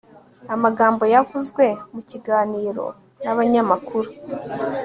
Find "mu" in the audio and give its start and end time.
1.93-2.01